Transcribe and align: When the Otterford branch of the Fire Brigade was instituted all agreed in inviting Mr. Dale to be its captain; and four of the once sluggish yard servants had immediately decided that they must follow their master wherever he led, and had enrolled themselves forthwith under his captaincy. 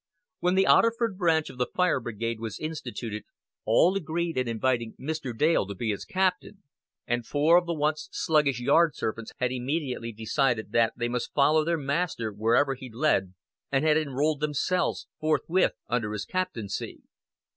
When 0.39 0.55
the 0.55 0.65
Otterford 0.65 1.15
branch 1.15 1.51
of 1.51 1.59
the 1.59 1.67
Fire 1.67 1.99
Brigade 1.99 2.39
was 2.39 2.57
instituted 2.57 3.21
all 3.65 3.95
agreed 3.95 4.35
in 4.35 4.47
inviting 4.47 4.95
Mr. 4.99 5.31
Dale 5.37 5.67
to 5.67 5.75
be 5.75 5.91
its 5.91 6.05
captain; 6.05 6.63
and 7.05 7.23
four 7.23 7.55
of 7.55 7.67
the 7.67 7.75
once 7.75 8.09
sluggish 8.11 8.59
yard 8.59 8.95
servants 8.95 9.31
had 9.37 9.51
immediately 9.51 10.11
decided 10.11 10.71
that 10.71 10.93
they 10.97 11.07
must 11.07 11.35
follow 11.35 11.63
their 11.63 11.77
master 11.77 12.31
wherever 12.31 12.73
he 12.73 12.89
led, 12.91 13.35
and 13.71 13.85
had 13.85 13.95
enrolled 13.95 14.39
themselves 14.39 15.05
forthwith 15.19 15.73
under 15.87 16.13
his 16.13 16.25
captaincy. 16.25 17.03